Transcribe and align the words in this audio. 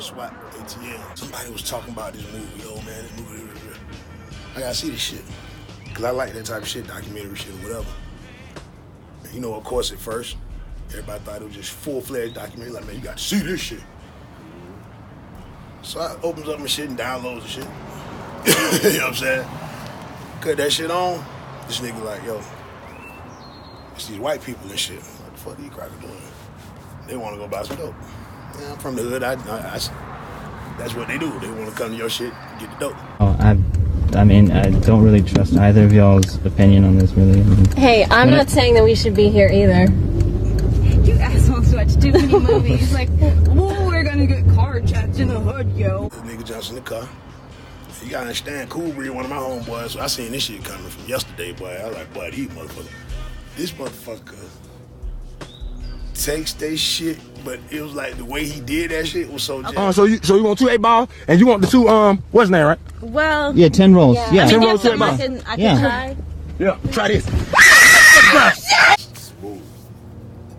SWAT 0.00 0.32
ATL. 0.52 1.18
Somebody 1.18 1.50
was 1.50 1.62
talking 1.62 1.92
about 1.92 2.12
this 2.12 2.24
movie. 2.32 2.62
Oh 2.64 2.76
man, 2.82 3.02
this 3.02 3.20
movie. 3.20 3.40
I 4.56 4.60
gotta 4.60 4.74
see 4.74 4.90
this 4.90 5.00
shit. 5.00 5.22
Cause 5.94 6.04
I 6.04 6.10
like 6.10 6.32
that 6.32 6.44
type 6.44 6.62
of 6.62 6.68
shit, 6.68 6.86
documentary 6.86 7.36
shit 7.36 7.52
or 7.54 7.58
whatever. 7.58 7.86
And 9.24 9.34
you 9.34 9.40
know, 9.40 9.54
of 9.54 9.64
course, 9.64 9.92
at 9.92 9.98
first, 9.98 10.36
everybody 10.88 11.20
thought 11.20 11.42
it 11.42 11.44
was 11.44 11.54
just 11.54 11.70
full-fledged 11.70 12.34
documentary. 12.34 12.74
Like, 12.74 12.86
man, 12.86 12.96
you 12.96 13.02
got 13.02 13.18
to 13.18 13.22
see 13.22 13.40
this 13.40 13.60
shit. 13.60 13.80
So 15.82 16.00
I 16.00 16.16
opens 16.22 16.48
up 16.48 16.60
my 16.60 16.66
shit 16.66 16.88
and 16.88 16.98
downloads 16.98 17.42
the 17.42 17.48
shit. 17.48 17.64
you 18.92 18.98
know 18.98 19.04
what 19.04 19.08
I'm 19.08 19.14
saying? 19.14 19.48
Cut 20.40 20.56
that 20.56 20.72
shit 20.72 20.90
on. 20.90 21.24
This 21.66 21.80
nigga 21.80 22.02
like, 22.04 22.22
yo, 22.24 22.42
it's 23.94 24.08
these 24.08 24.18
white 24.18 24.42
people 24.42 24.68
and 24.68 24.78
shit. 24.78 25.00
What 25.00 25.32
the 25.32 25.40
fuck 25.40 25.58
are 25.58 25.62
you 25.62 25.70
crackers 25.70 26.00
doing? 26.00 26.16
They 27.06 27.16
want 27.16 27.34
to 27.34 27.40
go 27.40 27.48
buy 27.48 27.62
some 27.62 27.76
dope. 27.76 27.94
Yeah, 28.58 28.72
I'm 28.72 28.78
from 28.78 28.96
the 28.96 29.02
hood. 29.02 29.22
I, 29.22 29.32
I, 29.32 29.76
I- 29.76 30.06
that's 30.78 30.94
what 30.94 31.08
they 31.08 31.18
do. 31.18 31.30
They 31.40 31.50
want 31.50 31.68
to 31.68 31.74
come 31.76 31.90
to 31.90 31.96
your 31.96 32.08
shit, 32.08 32.32
get 32.58 32.70
the 32.78 32.88
dope. 32.88 32.96
Oh, 33.20 33.36
I, 33.38 33.58
I 34.18 34.24
mean, 34.24 34.50
I 34.50 34.70
don't 34.80 35.02
really 35.02 35.20
trust 35.20 35.54
either 35.58 35.84
of 35.84 35.92
y'all's 35.92 36.36
opinion 36.46 36.84
on 36.84 36.96
this, 36.96 37.12
really. 37.12 37.40
I 37.40 37.44
mean, 37.44 37.66
Hey, 37.76 38.06
I'm 38.10 38.30
not 38.30 38.48
saying 38.48 38.72
that 38.74 38.84
we 38.84 38.94
should 38.94 39.14
be 39.14 39.28
here 39.28 39.48
either. 39.52 39.92
You 41.04 41.14
assholes 41.18 41.74
watch 41.74 41.94
too 42.00 42.12
many 42.12 42.28
movies. 42.38 42.90
Like, 42.94 43.10
we're 43.50 44.04
gonna 44.04 44.26
get 44.26 44.48
car 44.54 44.80
chats 44.80 45.18
in 45.18 45.28
the 45.28 45.38
hood, 45.38 45.70
yo. 45.76 46.08
The 46.08 46.16
nigga 46.18 46.44
jumps 46.46 46.70
in 46.70 46.76
the 46.76 46.80
car. 46.80 47.06
You 48.02 48.08
gotta 48.10 48.22
understand, 48.22 48.70
Cool 48.70 48.90
Breed, 48.92 49.10
one 49.10 49.24
of 49.26 49.30
my 49.30 49.36
homeboys. 49.36 49.90
So 49.90 50.00
I 50.00 50.06
seen 50.06 50.32
this 50.32 50.44
shit 50.44 50.64
coming 50.64 50.88
from 50.88 51.06
yesterday, 51.06 51.52
boy. 51.52 51.68
I 51.78 51.88
was 51.88 51.96
like, 51.96 52.14
boy, 52.14 52.30
these 52.30 52.48
motherfucker, 52.48 52.90
this 53.56 53.72
motherfucker 53.72 54.38
takes 56.20 56.52
they 56.52 56.76
shit, 56.76 57.18
but 57.44 57.58
it 57.70 57.80
was 57.80 57.94
like 57.94 58.16
the 58.16 58.24
way 58.24 58.44
he 58.44 58.60
did 58.60 58.90
that 58.90 59.06
shit 59.06 59.30
was 59.32 59.42
so. 59.42 59.62
Uh, 59.64 59.90
so 59.92 60.04
you 60.04 60.18
so 60.22 60.36
you 60.36 60.44
want 60.44 60.58
two 60.58 60.68
eight 60.68 60.80
ball 60.82 61.08
and 61.28 61.40
you 61.40 61.46
want 61.46 61.62
the 61.62 61.66
two 61.68 61.88
um 61.88 62.22
what's 62.30 62.44
his 62.44 62.50
name 62.50 62.66
right? 62.66 62.78
Well, 63.00 63.56
yeah, 63.56 63.68
10 63.70 63.94
rolls. 63.94 64.16
yeah. 64.16 64.30
Yeah. 64.32 64.42
I 64.42 64.44
mean, 64.44 64.50
Ten 64.50 64.60
there's 64.60 64.84
rolls, 64.84 65.00
something 65.00 65.02
I 65.02 65.16
can, 65.16 65.42
I 65.46 65.54
Yeah. 65.56 65.74
can 65.74 65.80
try. 65.80 66.16
Yeah. 66.58 66.76
Try 66.92 67.08
this. 67.08 67.24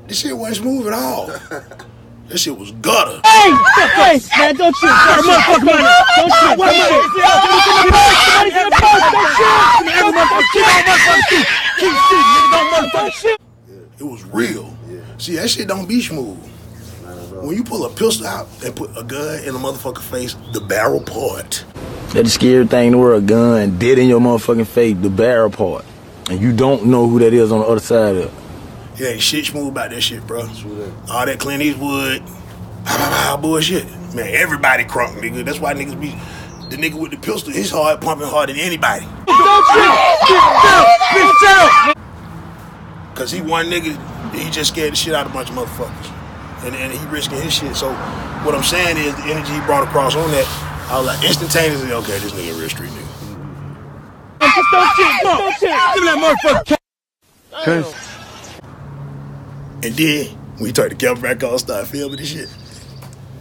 This 0.08 0.20
shit 0.20 0.36
wasn't 0.36 0.58
smooth 0.58 0.88
at 0.88 0.94
all. 0.94 1.28
that 1.28 2.38
shit 2.38 2.58
was 2.58 2.72
gutter. 2.72 3.22
Hey, 3.24 3.52
hey, 3.96 4.20
man, 4.38 4.56
don't 4.56 4.76
shoot. 4.76 4.88
Don't 4.88 5.24
shoot. 5.24 5.38
Don't 6.18 6.32
shoot. 6.32 6.58
Don't 12.94 13.14
shoot. 13.14 13.38
It 14.00 14.04
was 14.04 14.24
real. 14.26 14.76
See, 15.22 15.36
that 15.36 15.52
shit 15.52 15.68
don't 15.68 15.88
be 15.88 16.02
smooth. 16.02 16.36
When 17.44 17.56
you 17.56 17.64
pull 17.64 17.86
a 17.86 17.92
pistol 17.92 18.26
out 18.26 18.48
and 18.66 18.76
put 18.76 18.90
a 18.98 19.04
gun 19.04 19.44
in 19.44 19.50
a 19.50 19.60
motherfucker 19.60 20.02
face, 20.02 20.36
the 20.52 20.60
barrel 20.60 21.00
part. 21.00 21.64
That 22.14 22.24
the 22.24 22.30
scary 22.30 22.66
thing 22.66 22.88
in 22.88 22.92
the 22.94 22.98
world, 22.98 23.28
gun 23.28 23.78
dead 23.78 24.00
in 24.00 24.08
your 24.08 24.20
motherfucking 24.20 24.66
face, 24.66 24.98
the 25.00 25.12
barrel 25.12 25.52
part. 25.52 25.86
And 26.32 26.42
you 26.42 26.52
don't 26.52 26.88
know 26.88 27.08
who 27.08 27.20
that 27.20 27.36
is 27.36 27.52
on 27.52 27.60
the 27.60 27.68
other 27.68 27.80
side 27.80 28.16
of 28.16 28.34
it. 28.98 29.00
It 29.00 29.06
ain't 29.14 29.22
shit 29.22 29.46
smooth 29.46 29.68
about 29.68 29.92
that 29.92 30.02
shit, 30.02 30.26
bro. 30.26 30.42
All 31.12 31.28
that 31.28 31.38
Clint 31.38 31.62
Eastwood, 31.62 32.24
bullshit. 33.44 33.86
Man, 34.16 34.34
everybody 34.34 34.86
crunk, 34.86 35.20
nigga. 35.20 35.46
That's 35.46 35.60
why 35.60 35.76
niggas 35.76 36.02
be 36.02 36.16
the 36.76 36.78
nigga 36.78 36.96
with 37.00 37.12
the 37.12 37.18
pistol. 37.18 37.54
His 37.54 37.70
heart 37.70 38.02
pumping 38.02 38.28
harder 38.28 38.54
than 38.54 38.62
anybody. 38.62 39.06
Cause 43.22 43.30
he 43.30 43.40
one 43.40 43.68
nigga, 43.68 43.94
he 44.34 44.50
just 44.50 44.74
scared 44.74 44.94
the 44.94 44.96
shit 44.96 45.14
out 45.14 45.28
of 45.28 45.32
a 45.32 45.36
bunch 45.36 45.52
of 45.52 45.56
motherfuckers, 45.56 46.66
and 46.66 46.76
and 46.76 46.92
he 46.92 47.06
risking 47.06 47.40
his 47.40 47.54
shit. 47.54 47.76
So 47.76 47.94
what 48.42 48.56
I'm 48.56 48.64
saying 48.64 48.98
is 48.98 49.14
the 49.14 49.26
energy 49.26 49.54
he 49.54 49.60
brought 49.60 49.88
across 49.88 50.16
on 50.16 50.32
that, 50.32 50.48
I 50.90 50.98
was 50.98 51.06
like 51.06 51.24
instantaneously, 51.24 51.94
okay, 51.94 52.18
this 52.18 52.32
nigga 52.32 52.56
a 52.56 52.60
real 52.60 52.68
street 52.68 52.90
nigga. 52.90 53.08
Give 55.62 56.02
me 56.02 56.10
that 56.10 56.38
motherfucker. 56.44 56.78
And 59.84 59.94
then 59.94 60.26
when 60.58 60.66
he 60.66 60.74
turned 60.74 60.94
the 60.94 60.96
camera 60.96 61.22
back 61.22 61.44
on, 61.44 61.60
started 61.60 61.86
filming 61.86 62.18
this 62.18 62.30
shit. 62.30 62.50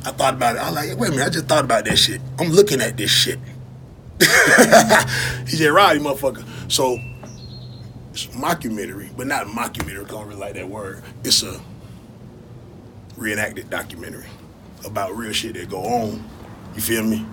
I 0.05 0.11
thought 0.11 0.35
about 0.35 0.57
it. 0.57 0.59
I 0.59 0.67
was 0.67 0.75
like, 0.75 0.99
wait 0.99 1.09
a 1.09 1.11
minute, 1.13 1.27
I 1.27 1.31
just 1.31 1.47
thought 1.47 1.65
about 1.65 1.87
that 1.87 1.97
shit. 1.97 2.21
I'm 2.39 2.51
looking 2.51 2.83
at 2.83 2.99
this 2.99 3.11
shit. 3.11 3.39
he 5.49 5.57
said, 5.57 5.71
Roddy, 5.71 6.01
motherfucker. 6.01 6.45
So 6.71 6.99
it's 8.13 8.27
mockumentary, 8.27 9.15
but 9.17 9.27
not 9.27 9.47
mockumentary. 9.47 10.05
I 10.05 10.09
don't 10.09 10.27
really 10.27 10.41
like 10.41 10.55
that 10.55 10.69
word. 10.69 11.03
It's 11.25 11.43
a 11.43 11.61
reenacted 13.17 13.71
documentary 13.71 14.27
about 14.85 15.17
real 15.17 15.33
shit 15.33 15.55
that 15.55 15.69
go 15.69 15.83
on. 15.83 16.25
You 16.75 16.83
feel 16.83 17.05
me? 17.05 17.27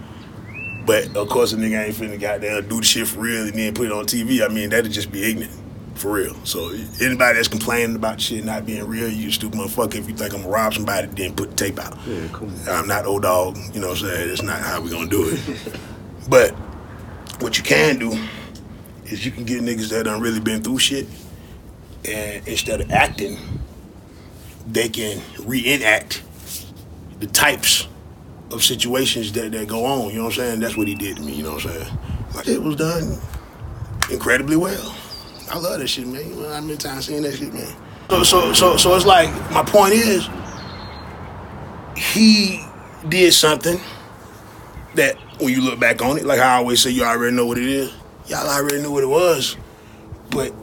But 0.86 1.16
of 1.16 1.30
course, 1.30 1.54
a 1.54 1.58
nigga 1.58 1.86
ain't 1.86 1.96
finna 1.96 2.20
goddamn 2.20 2.68
do 2.68 2.78
the 2.78 2.86
shit 2.86 3.08
for 3.08 3.20
real 3.20 3.44
and 3.44 3.54
then 3.54 3.74
put 3.74 3.88
it 3.88 3.92
on 3.92 4.06
TV. 4.06 4.46
I 4.46 4.54
mean, 4.54 4.70
that'd 4.70 4.92
just 4.92 5.12
be 5.12 5.24
ignorant. 5.24 5.54
For 5.96 6.12
real. 6.12 6.36
So 6.46 6.70
anybody 7.02 7.38
that's 7.38 7.48
complaining 7.48 7.96
about 7.96 8.22
shit 8.22 8.46
not 8.46 8.68
being 8.68 8.86
real, 8.86 9.10
you 9.10 9.32
stupid 9.32 9.60
motherfucker. 9.60 9.96
If 9.96 10.08
you 10.08 10.16
think 10.16 10.32
I'm 10.32 10.42
gonna 10.42 10.54
rob 10.54 10.76
somebody, 10.76 11.08
then 11.08 11.34
put 11.34 11.50
the 11.50 11.56
tape 11.56 11.80
out. 11.80 11.98
Yeah, 12.06 12.28
cool. 12.32 12.52
I'm 12.70 12.88
not 12.88 13.08
old 13.08 13.24
dog. 13.24 13.58
You 13.74 13.82
know 13.82 13.88
what 13.90 14.04
I'm 14.04 14.08
saying? 14.08 14.28
That's 14.30 14.44
not 14.44 14.60
how 14.60 14.80
we 14.80 14.92
gonna 14.92 15.10
do 15.10 15.30
it. 15.30 15.80
but 16.30 16.52
what 17.42 17.58
you 17.58 17.64
can 17.64 17.98
do 17.98 18.12
is 19.08 19.26
you 19.26 19.32
can 19.32 19.46
get 19.46 19.62
niggas 19.62 19.90
that 19.90 20.06
done 20.06 20.22
really 20.22 20.40
been 20.40 20.62
through 20.62 20.80
shit, 20.80 21.08
and 22.06 22.48
instead 22.48 22.82
of 22.82 22.92
acting, 22.92 23.38
they 24.68 24.90
can 24.90 25.22
reenact 25.40 26.24
the 27.20 27.28
types 27.28 27.88
of 28.52 28.64
situations 28.64 29.32
that, 29.34 29.52
that 29.52 29.68
go 29.68 29.86
on. 29.86 30.10
You 30.10 30.18
know 30.18 30.26
what 30.26 30.34
I'm 30.34 30.36
saying? 30.36 30.60
That's 30.60 30.78
what 30.78 30.88
he 30.88 30.96
did 30.96 31.18
to 31.18 31.22
me. 31.22 31.34
You 31.34 31.44
know 31.44 31.54
what 31.54 31.66
I'm 31.66 31.72
saying? 31.72 31.98
Like, 32.36 32.48
it 32.48 32.62
was 32.62 32.76
done 32.76 33.18
incredibly 34.12 34.56
well. 34.56 34.96
I 35.50 35.58
love 35.58 35.80
that 35.80 35.88
shit, 35.88 36.08
man. 36.08 36.30
You 36.30 36.36
know 36.36 36.54
how 36.54 36.62
many 36.62 36.78
times 36.78 37.06
seen 37.08 37.24
that 37.24 37.36
shit, 37.36 37.54
man? 37.54 37.74
So, 38.10 38.24
so, 38.24 38.54
so, 38.54 38.78
so 38.78 38.96
it's 38.96 39.06
like 39.06 39.30
my 39.52 39.64
point 39.64 39.94
is, 39.94 40.28
he 41.96 42.64
did 43.10 43.34
something 43.34 43.80
that 44.96 45.16
when 45.40 45.50
you 45.54 45.62
look 45.62 45.80
back 45.80 46.02
on 46.02 46.18
it, 46.18 46.26
like 46.26 46.40
I 46.40 46.56
always 46.56 46.82
say, 46.82 46.90
you 46.90 47.04
already 47.04 47.36
know 47.36 47.46
what 47.46 47.58
it 47.58 47.68
is. 47.68 47.94
Y'all 48.28 48.48
already 48.48 48.82
knew 48.82 48.92
what 48.92 49.04
it 49.04 49.08
was, 49.08 49.56
but 50.32 50.54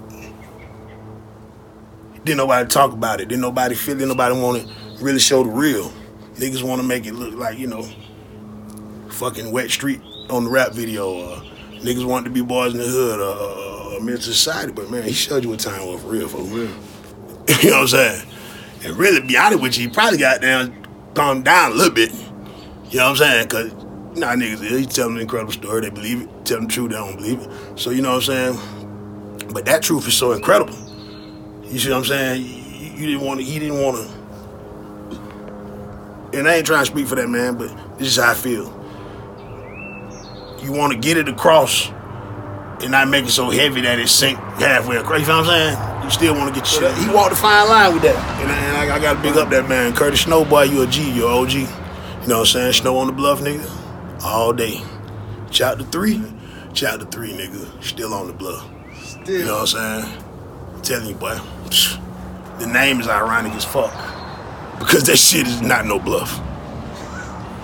didn't 2.24 2.36
nobody 2.36 2.68
talk 2.68 2.92
about 2.92 3.20
it. 3.20 3.28
Didn't 3.28 3.40
nobody 3.40 3.74
feel 3.74 4.00
it. 4.00 4.06
Nobody 4.06 4.38
want 4.38 4.66
to 4.66 5.04
really 5.04 5.18
show 5.18 5.42
the 5.42 5.50
real. 5.50 5.90
Niggas 6.34 6.62
want 6.62 6.80
to 6.82 6.86
make 6.86 7.06
it 7.06 7.14
look 7.14 7.34
like 7.34 7.58
you 7.58 7.66
know, 7.66 7.88
fucking 9.08 9.50
wet 9.50 9.70
street 9.70 10.00
on 10.28 10.44
the 10.44 10.50
rap 10.50 10.72
video. 10.72 11.40
Niggas 11.80 12.04
want 12.04 12.24
to 12.24 12.30
be 12.30 12.42
boys 12.42 12.72
in 12.72 12.80
the 12.80 12.86
hood 12.86 13.20
or, 13.20 14.02
or, 14.02 14.10
or 14.10 14.20
society. 14.20 14.72
But 14.72 14.90
man, 14.90 15.02
he 15.02 15.12
showed 15.12 15.42
you 15.42 15.50
what 15.50 15.60
time 15.60 15.86
was 15.86 16.02
for 16.02 16.08
real, 16.08 16.28
for 16.28 16.42
real. 16.42 16.70
you 17.62 17.70
know 17.70 17.76
what 17.76 17.82
I'm 17.82 17.88
saying? 17.88 18.28
And 18.84 18.96
really, 18.96 19.20
be 19.26 19.36
honest 19.38 19.62
with 19.62 19.78
you, 19.78 19.88
he 19.88 19.94
probably 19.94 20.18
got 20.18 20.40
down, 20.40 20.86
calmed 21.14 21.44
down 21.44 21.72
a 21.72 21.74
little 21.74 21.94
bit. 21.94 22.12
You 22.90 22.98
know 22.98 23.10
what 23.10 23.20
I'm 23.22 23.48
saying? 23.48 23.48
Cause 23.48 23.83
nah, 24.16 24.34
niggas, 24.34 24.78
he 24.78 24.86
tell 24.86 25.06
them 25.08 25.16
an 25.16 25.22
incredible 25.22 25.52
story, 25.52 25.82
they 25.82 25.90
believe 25.90 26.22
it. 26.22 26.28
Tell 26.44 26.58
them 26.58 26.66
the 26.66 26.72
truth, 26.72 26.90
they 26.90 26.96
don't 26.96 27.16
believe 27.16 27.40
it. 27.40 27.50
So 27.78 27.90
you 27.90 28.02
know 28.02 28.14
what 28.16 28.28
I'm 28.28 28.54
saying? 28.54 28.58
But 29.52 29.64
that 29.66 29.82
truth 29.82 30.06
is 30.08 30.16
so 30.16 30.32
incredible. 30.32 30.74
You 31.64 31.78
see 31.78 31.90
what 31.90 31.98
I'm 31.98 32.04
saying? 32.04 32.42
You, 32.42 32.92
you 32.92 33.06
didn't 33.06 33.22
want 33.26 33.40
to. 33.40 33.46
He 33.46 33.58
didn't 33.58 33.80
want 33.80 33.96
to. 33.96 34.14
And 36.38 36.48
I 36.48 36.56
ain't 36.56 36.66
trying 36.66 36.84
to 36.84 36.90
speak 36.90 37.06
for 37.06 37.14
that 37.14 37.28
man, 37.28 37.56
but 37.56 37.68
this 37.98 38.08
is 38.08 38.16
how 38.22 38.32
I 38.32 38.34
feel. 38.34 38.72
You 40.62 40.72
want 40.72 40.92
to 40.92 40.98
get 40.98 41.16
it 41.16 41.28
across 41.28 41.88
and 42.82 42.90
not 42.90 43.08
make 43.08 43.24
it 43.26 43.30
so 43.30 43.50
heavy 43.50 43.80
that 43.82 43.98
it 43.98 44.08
sink 44.08 44.38
halfway 44.38 44.96
across. 44.96 45.20
You 45.20 45.26
know 45.28 45.38
what 45.40 45.48
I'm 45.48 45.76
saying? 45.76 46.04
You 46.04 46.10
still 46.10 46.34
want 46.34 46.54
to 46.54 46.60
get 46.60 46.70
your 46.72 46.90
shit. 46.90 46.98
He 47.04 47.14
walked 47.14 47.32
a 47.32 47.36
fine 47.36 47.68
line 47.68 47.94
with 47.94 48.02
that, 48.02 48.16
and, 48.40 48.50
I- 48.50 48.58
and 48.58 48.92
I, 48.92 48.96
I 48.96 48.98
got 49.00 49.14
to 49.14 49.22
big 49.22 49.36
up 49.36 49.50
that 49.50 49.68
man, 49.68 49.94
Curtis 49.94 50.22
Snow. 50.22 50.44
Boy, 50.44 50.64
you 50.64 50.82
a 50.82 50.86
G, 50.86 51.10
you 51.10 51.26
a 51.26 51.40
OG. 51.42 51.52
You 51.52 51.66
know 51.66 51.66
what 51.66 52.30
I'm 52.40 52.46
saying? 52.46 52.72
Snow 52.74 52.98
on 52.98 53.06
the 53.06 53.12
bluff, 53.12 53.40
nigga, 53.40 53.64
all 54.24 54.52
day. 54.52 54.80
Chapter 55.50 55.84
three, 55.84 56.20
chapter 56.72 57.04
three, 57.04 57.32
nigga, 57.32 57.82
still 57.82 58.14
on 58.14 58.26
the 58.26 58.32
bluff. 58.32 58.68
Still. 58.96 59.38
You 59.38 59.44
know 59.44 59.60
what 59.60 59.74
I'm 59.74 60.02
saying? 60.02 60.22
I'm 60.74 60.82
telling 60.82 61.08
you, 61.08 61.14
boy. 61.14 61.38
The 62.58 62.66
name 62.66 63.00
is 63.00 63.08
ironic 63.08 63.52
as 63.52 63.64
fuck 63.64 63.92
because 64.78 65.04
that 65.04 65.16
shit 65.16 65.46
is 65.46 65.60
not 65.60 65.86
no 65.86 65.98
bluff. 65.98 66.38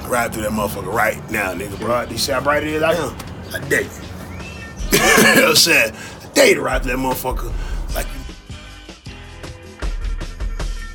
Ride 0.08 0.32
through 0.32 0.42
that 0.42 0.50
motherfucker 0.50 0.92
right 0.92 1.18
now, 1.30 1.54
nigga, 1.54 1.78
bro. 1.78 2.02
you 2.02 2.18
see 2.18 2.32
how 2.32 2.40
bright 2.40 2.64
it 2.64 2.70
is 2.70 2.82
out 2.82 2.94
here? 2.94 3.12
I 3.54 3.68
dare 3.68 3.82
you. 3.82 3.88
you 4.90 4.98
know 4.98 5.42
what 5.42 5.48
I'm 5.50 5.54
saying? 5.54 5.94
I 5.94 6.32
dare 6.34 6.48
you 6.48 6.54
to 6.56 6.60
ride 6.62 6.82
through 6.82 6.92
that 6.92 6.98
motherfucker 6.98 7.52
like 7.94 8.06
you. 8.06 8.20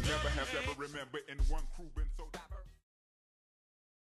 Never 0.10 0.30
have 0.30 0.56
ever 0.56 0.74
remember 0.78 1.20
in 1.30 1.38
one. 1.50 1.64